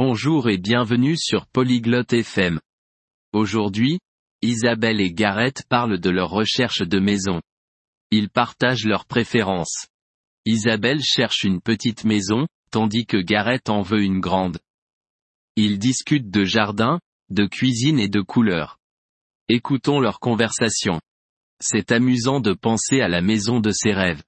Bonjour 0.00 0.48
et 0.48 0.58
bienvenue 0.58 1.16
sur 1.16 1.48
Polyglotte 1.48 2.12
FM. 2.12 2.60
Aujourd'hui, 3.32 3.98
Isabelle 4.42 5.00
et 5.00 5.12
Gareth 5.12 5.64
parlent 5.68 5.98
de 5.98 6.08
leur 6.08 6.30
recherche 6.30 6.82
de 6.82 7.00
maison. 7.00 7.42
Ils 8.12 8.30
partagent 8.30 8.84
leurs 8.84 9.06
préférences. 9.06 9.88
Isabelle 10.46 11.02
cherche 11.02 11.42
une 11.42 11.60
petite 11.60 12.04
maison, 12.04 12.46
tandis 12.70 13.06
que 13.06 13.16
Gareth 13.16 13.70
en 13.70 13.82
veut 13.82 14.04
une 14.04 14.20
grande. 14.20 14.60
Ils 15.56 15.80
discutent 15.80 16.30
de 16.30 16.44
jardin, 16.44 17.00
de 17.30 17.46
cuisine 17.46 17.98
et 17.98 18.08
de 18.08 18.20
couleurs. 18.20 18.78
Écoutons 19.48 19.98
leur 19.98 20.20
conversation. 20.20 21.00
C'est 21.58 21.90
amusant 21.90 22.38
de 22.38 22.52
penser 22.52 23.00
à 23.00 23.08
la 23.08 23.20
maison 23.20 23.58
de 23.58 23.72
ses 23.72 23.94
rêves. 23.94 24.22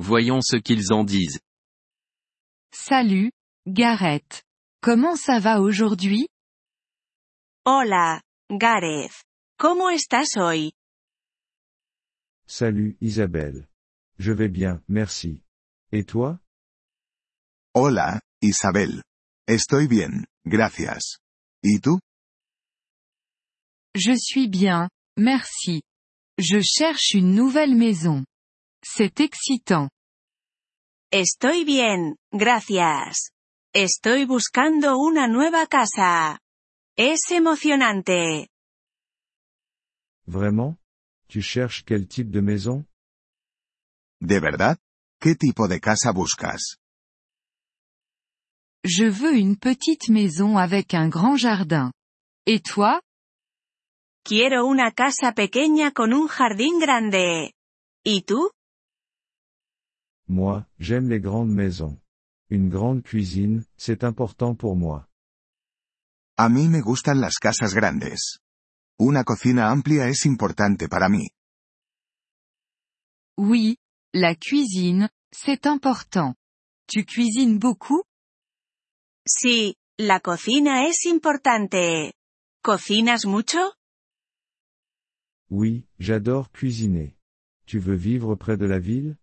Voyons 0.00 0.40
ce 0.40 0.56
qu'ils 0.56 0.92
en 0.92 1.04
disent. 1.04 1.38
Salut, 2.72 3.30
Gareth. 3.68 4.45
Comment 4.82 5.16
ça 5.16 5.38
va 5.40 5.60
aujourd'hui? 5.60 6.28
Hola, 7.64 8.20
Gareth. 8.50 9.24
¿Cómo 9.58 9.90
estás 9.90 10.36
hoy? 10.36 10.72
Salut 12.46 12.96
Isabelle. 13.00 13.66
Je 14.18 14.32
vais 14.32 14.48
bien, 14.48 14.82
merci. 14.88 15.42
Et 15.92 16.04
toi? 16.04 16.38
Hola, 17.74 18.20
Isabel. 18.42 19.02
Estoy 19.48 19.88
bien, 19.88 20.24
gracias. 20.44 21.18
¿Y 21.62 21.80
tú? 21.80 21.98
Je 23.94 24.14
suis 24.16 24.48
bien, 24.48 24.88
merci. 25.16 25.82
Je 26.38 26.60
cherche 26.60 27.14
une 27.14 27.34
nouvelle 27.34 27.74
maison. 27.74 28.24
C'est 28.84 29.20
excitant. 29.20 29.88
Estoy 31.10 31.64
bien, 31.64 32.14
gracias. 32.32 33.30
Estoy 33.78 34.24
buscando 34.24 34.96
una 34.96 35.28
nueva 35.28 35.66
casa. 35.66 36.40
Es 36.96 37.30
emocionante. 37.30 38.48
Vraiment? 40.24 40.78
Tu 41.28 41.42
cherches 41.42 41.84
quel 41.84 42.08
type 42.08 42.30
de 42.30 42.40
maison? 42.40 42.86
¿De 44.18 44.40
verdad? 44.40 44.78
¿Qué 45.20 45.34
tipo 45.34 45.68
de 45.68 45.78
casa 45.80 46.10
buscas? 46.12 46.78
Je 48.82 49.10
veux 49.10 49.36
une 49.36 49.58
petite 49.58 50.08
maison 50.08 50.56
avec 50.56 50.94
un 50.94 51.10
grand 51.10 51.36
jardin. 51.36 51.92
Et 52.46 52.62
toi? 52.62 53.02
Quiero 54.24 54.64
una 54.64 54.90
casa 54.92 55.34
pequeña 55.34 55.92
con 55.92 56.14
un 56.14 56.28
jardín 56.28 56.78
grande. 56.80 57.52
¿Y 58.02 58.22
tú? 58.22 58.50
Moi, 60.26 60.64
j'aime 60.78 61.10
les 61.10 61.20
grandes 61.20 61.54
maisons. 61.54 61.98
Une 62.48 62.68
grande 62.68 63.02
cuisine, 63.02 63.64
c'est 63.76 64.04
important 64.04 64.54
pour 64.54 64.76
moi. 64.76 65.08
A 66.38 66.48
mí 66.48 66.68
me 66.68 66.80
gustan 66.80 67.20
las 67.20 67.38
casas 67.38 67.74
grandes. 67.74 68.38
Una 68.98 69.24
cocina 69.24 69.70
amplia 69.70 70.08
es 70.08 70.26
importante 70.26 70.88
para 70.88 71.08
mí. 71.08 71.30
Oui, 73.36 73.78
la 74.14 74.36
cuisine, 74.36 75.10
c'est 75.32 75.66
important. 75.66 76.34
Tu 76.86 77.04
cuisines 77.04 77.58
beaucoup? 77.58 78.04
Sí, 79.26 79.74
la 79.98 80.20
cocina 80.20 80.86
es 80.86 81.04
importante. 81.06 82.14
¿Cocinas 82.62 83.26
mucho? 83.26 83.74
Oui, 85.50 85.88
j'adore 85.98 86.48
cuisiner. 86.52 87.16
Tu 87.66 87.80
veux 87.80 87.96
vivre 87.96 88.36
près 88.36 88.56
de 88.56 88.66
la 88.66 88.78
ville? 88.78 89.16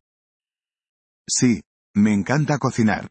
Sí, 1.29 1.63
me 1.95 2.13
encanta 2.13 2.57
cocinar. 2.57 3.09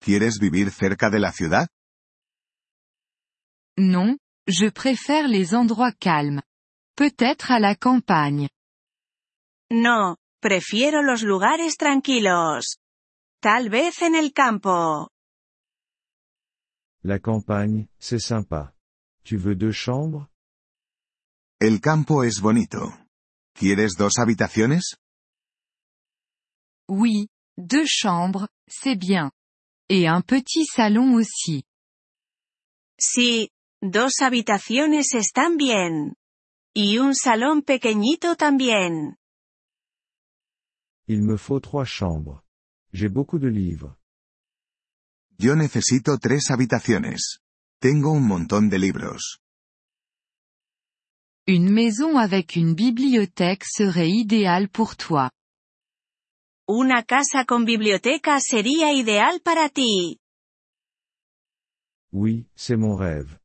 ¿Quieres 0.00 0.38
vivir 0.38 0.70
cerca 0.70 1.10
de 1.10 1.18
la 1.18 1.32
ciudad? 1.32 1.68
Non, 3.76 4.18
je 4.46 4.70
préfère 4.70 5.28
les 5.28 5.54
endroits 5.54 5.92
calmes. 5.92 6.42
Peut-être 6.96 7.52
à 7.52 7.60
la 7.60 7.74
campagne. 7.74 8.48
No, 9.70 10.16
prefiero 10.40 11.02
los 11.02 11.22
lugares 11.22 11.76
tranquilos. 11.76 12.78
Tal 13.40 13.68
vez 13.68 14.02
en 14.02 14.14
el 14.14 14.32
campo. 14.32 15.10
La 17.04 17.20
campagne, 17.20 17.88
c'est 17.98 18.18
sympa. 18.18 18.74
Tu 19.22 19.36
veux 19.36 19.54
deux 19.54 19.72
chambres? 19.72 20.26
El 21.60 21.80
campo 21.80 22.24
es 22.24 22.40
bonito. 22.40 22.92
¿Quieres 23.54 23.96
dos 23.96 24.18
habitaciones? 24.18 24.96
Oui, 26.88 27.28
deux 27.58 27.84
chambres, 27.86 28.48
c'est 28.68 28.96
bien. 28.96 29.32
Et 29.90 30.06
un 30.06 30.22
petit 30.22 30.64
salon 30.64 31.14
aussi. 31.14 31.64
Sí, 32.98 33.50
dos 33.82 34.20
habitaciones 34.20 35.14
están 35.14 35.56
bien. 35.56 36.14
Y 36.74 36.98
un 36.98 37.14
salón 37.14 37.62
pequeñito 37.62 38.36
también. 38.36 39.16
Il 41.08 41.22
me 41.22 41.36
faut 41.36 41.60
trois 41.60 41.86
chambres. 41.86 42.42
J'ai 42.92 43.08
beaucoup 43.08 43.38
de 43.38 43.48
livres. 43.48 43.96
Yo 45.38 45.56
necesito 45.56 46.18
tres 46.18 46.50
habitaciones. 46.50 47.40
Tengo 47.80 48.12
un 48.12 48.26
montón 48.26 48.68
de 48.68 48.78
libros. 48.78 49.40
Une 51.46 51.70
maison 51.70 52.18
avec 52.18 52.56
une 52.56 52.74
bibliothèque 52.74 53.64
serait 53.64 54.10
idéale 54.10 54.68
pour 54.68 54.96
toi. 54.96 55.30
Una 56.70 57.02
casa 57.02 57.46
con 57.46 57.64
biblioteca 57.64 58.38
sería 58.40 58.92
ideal 58.92 59.40
para 59.42 59.70
ti. 59.70 60.18
Oui, 62.12 62.46
c'est 62.54 62.76
mon 62.76 62.94
rêve. 62.94 63.38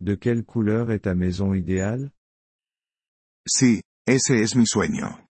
De 0.00 0.16
quelle 0.16 0.44
couleur 0.46 0.90
est 0.90 1.04
ta 1.04 1.14
maison 1.14 1.52
idéale 1.52 2.10
Sí, 3.46 3.82
ese 4.06 4.40
es 4.40 4.56
mi 4.56 4.66
sueño. 4.66 5.28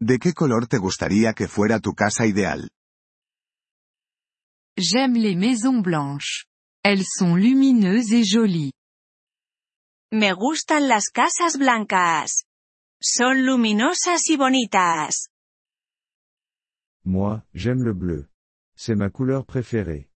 ¿De 0.00 0.18
qué 0.18 0.32
color 0.32 0.66
te 0.66 0.78
gustaría 0.78 1.34
que 1.34 1.46
fuera 1.46 1.78
tu 1.78 1.92
casa 1.92 2.24
ideal? 2.24 2.70
J'aime 4.78 5.18
les 5.18 5.36
maisons 5.36 5.82
blanches. 5.82 6.46
Elles 6.82 7.04
sont 7.18 7.36
lumineuses 7.36 8.12
et 8.14 8.24
jolies. 8.24 8.72
Me 10.10 10.32
gustan 10.32 10.88
las 10.88 11.10
casas 11.10 11.58
blancas. 11.58 12.44
Son 12.98 13.44
luminosas 13.44 14.30
y 14.30 14.38
bonitas. 14.38 15.28
Moi, 17.08 17.42
j'aime 17.54 17.84
le 17.84 17.94
bleu. 17.94 18.28
C'est 18.76 18.94
ma 18.94 19.08
couleur 19.08 19.46
préférée. 19.46 20.10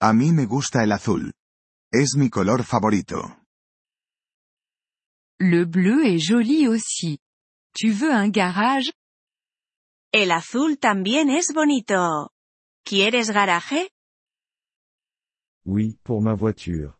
A 0.00 0.12
mí 0.12 0.32
me 0.32 0.44
gusta 0.44 0.82
el 0.82 0.90
azul. 0.90 1.32
Es 1.92 2.16
mi 2.16 2.28
color 2.28 2.64
favorito. 2.64 3.22
Le 5.38 5.64
bleu 5.66 6.04
est 6.04 6.18
joli 6.18 6.66
aussi. 6.66 7.20
Tu 7.72 7.92
veux 7.92 8.10
un 8.10 8.30
garage? 8.30 8.90
El 10.12 10.32
azul 10.32 10.76
también 10.76 11.30
es 11.30 11.52
bonito. 11.54 12.30
¿Quieres 12.84 13.30
garaje? 13.30 13.90
Oui, 15.64 15.96
pour 16.02 16.20
ma 16.20 16.34
voiture. 16.34 16.98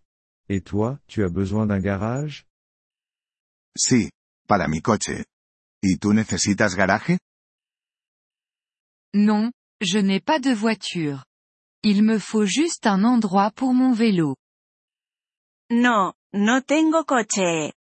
Et 0.48 0.60
toi, 0.60 1.00
tu 1.09 1.25
as 1.25 1.28
besoin 1.32 1.66
d'un 1.66 1.80
garage? 1.80 2.47
Sí, 3.76 4.10
para 4.47 4.69
mi 4.69 4.80
coche. 4.80 5.25
¿Y 5.82 5.98
tú 5.98 6.12
necesitas 6.12 6.76
garaje? 6.76 7.19
Non, 9.15 9.50
je 9.81 9.98
n'ai 9.98 10.21
pas 10.21 10.38
de 10.38 10.50
voiture. 10.53 11.25
Il 11.82 12.03
me 12.03 12.19
faut 12.19 12.44
juste 12.44 12.87
un 12.87 13.04
endroit 13.04 13.50
pour 13.50 13.72
mon 13.75 13.93
vélo. 13.93 14.37
No, 15.71 16.15
no 16.32 16.60
tengo 16.62 17.04
coche. 17.04 17.72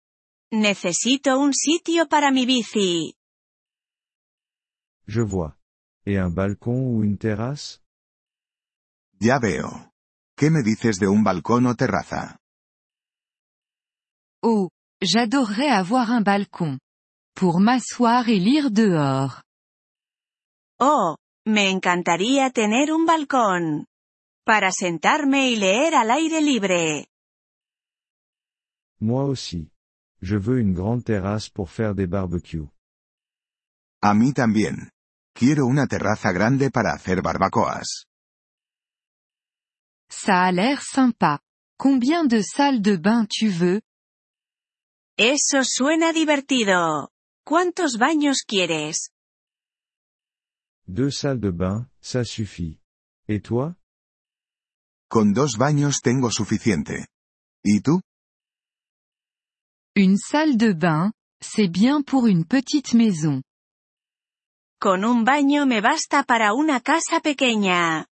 Necesito 0.52 1.38
un 1.40 1.52
sitio 1.52 2.06
para 2.08 2.30
mi 2.30 2.46
bici. 2.46 3.14
Je 5.06 5.20
vois. 5.20 5.56
Et 6.06 6.18
un 6.18 6.30
balcon 6.30 6.80
ou 6.80 7.04
une 7.04 7.18
terrasse? 7.18 7.80
Ya 9.20 9.38
veo. 9.38 9.92
¿Qué 10.36 10.50
me 10.50 10.62
dices 10.62 10.98
de 10.98 11.06
un 11.06 11.22
balcón 11.22 11.66
o 11.66 11.74
terraza? 11.74 12.38
Oh, 14.42 14.70
j'adorerais 15.02 15.68
avoir 15.68 16.10
un 16.10 16.22
balcon. 16.22 16.78
Pour 17.34 17.60
m'asseoir 17.60 18.28
et 18.28 18.38
lire 18.38 18.70
dehors. 18.70 19.42
Oh, 20.80 21.16
me 21.46 21.70
encantaría 21.70 22.50
tener 22.50 22.92
un 22.92 23.06
balcón. 23.06 23.86
Para 24.44 24.72
sentarme 24.72 25.50
y 25.50 25.56
leer 25.56 25.94
al 25.94 26.10
aire 26.10 26.40
libre. 26.40 27.06
Moi 29.00 29.24
aussi. 29.24 29.70
Je 30.22 30.36
veux 30.36 30.60
une 30.60 30.74
grande 30.74 31.02
terrasse 31.04 31.48
pour 31.48 31.70
faire 31.70 31.94
des 31.94 32.06
barbecues. 32.06 32.68
A 34.02 34.12
mí 34.14 34.32
también. 34.32 34.90
Quiero 35.34 35.66
una 35.66 35.86
terraza 35.86 36.32
grande 36.32 36.70
para 36.70 36.92
hacer 36.92 37.22
barbacoas. 37.22 38.06
Ça 40.10 40.44
a 40.44 40.52
l'air 40.52 40.82
sympa. 40.82 41.40
Combien 41.78 42.26
de 42.26 42.42
salles 42.42 42.82
de 42.82 42.96
bain 42.98 43.26
tu 43.26 43.48
veux 43.48 43.80
Eso 45.16 45.64
suena 45.64 46.12
divertido. 46.12 47.10
¿Cuántos 47.44 47.96
baños 47.96 48.42
quieres? 48.46 49.10
Deux 50.90 51.12
salles 51.12 51.38
de 51.38 51.50
bain, 51.52 51.86
ça 52.00 52.24
suffit. 52.24 52.80
Et 53.28 53.40
toi? 53.40 53.76
Con 55.08 55.32
dos 55.32 55.56
baños 55.56 56.00
tengo 56.02 56.32
suficiente. 56.32 57.06
¿Y 57.62 57.80
tú? 57.80 58.00
Une 59.94 60.16
salle 60.16 60.56
de 60.56 60.72
bain, 60.72 61.12
c'est 61.40 61.68
bien 61.68 62.02
pour 62.02 62.26
une 62.26 62.44
petite 62.44 62.92
maison. 62.94 63.40
Con 64.80 65.04
un 65.04 65.22
baño 65.22 65.64
me 65.64 65.80
basta 65.80 66.24
para 66.24 66.54
una 66.54 66.80
casa 66.80 67.20
pequeña. 67.20 68.06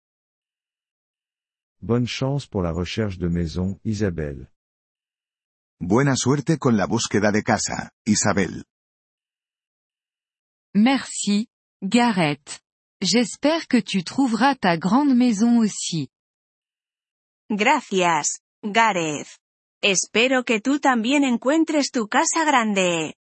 Bonne 1.80 2.08
chance 2.08 2.48
pour 2.48 2.64
la 2.64 2.72
recherche 2.72 3.18
de 3.18 3.28
maison, 3.28 3.78
Isabelle. 3.84 4.50
Buena 5.78 6.16
suerte 6.16 6.58
con 6.58 6.76
la 6.76 6.86
búsqueda 6.86 7.30
de 7.30 7.44
casa, 7.44 7.92
Isabel. 8.04 8.64
Merci, 10.74 11.46
Gareth. 11.80 12.63
J'espère 13.00 13.66
que 13.66 13.82
tu 13.82 14.02
trouveras 14.02 14.56
ta 14.58 14.76
grande 14.76 15.14
maison 15.14 15.58
aussi. 15.58 16.08
Gracias, 17.50 18.40
Gareth. 18.62 19.28
Espero 19.82 20.44
que 20.44 20.60
tú 20.60 20.80
también 20.80 21.24
encuentres 21.24 21.90
tu 21.90 22.08
casa 22.08 22.44
grande. 22.44 23.14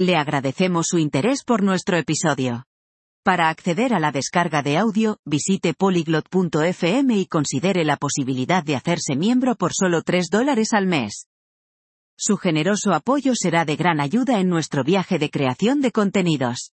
Le 0.00 0.16
agradecemos 0.16 0.86
su 0.88 0.98
interés 0.98 1.44
por 1.44 1.62
nuestro 1.62 1.96
episodio. 1.96 2.64
Para 3.24 3.50
acceder 3.50 3.92
a 3.94 4.00
la 4.00 4.10
descarga 4.10 4.62
de 4.62 4.78
audio, 4.78 5.18
visite 5.24 5.74
polyglot.fm 5.74 7.16
y 7.16 7.26
considere 7.26 7.84
la 7.84 7.96
posibilidad 7.96 8.64
de 8.64 8.74
hacerse 8.76 9.16
miembro 9.16 9.54
por 9.54 9.72
solo 9.74 10.02
3 10.02 10.28
dólares 10.30 10.72
al 10.72 10.86
mes. 10.86 11.26
Su 12.16 12.36
generoso 12.36 12.94
apoyo 12.94 13.34
será 13.34 13.64
de 13.64 13.76
gran 13.76 14.00
ayuda 14.00 14.40
en 14.40 14.48
nuestro 14.48 14.82
viaje 14.82 15.18
de 15.18 15.30
creación 15.30 15.80
de 15.80 15.92
contenidos. 15.92 16.72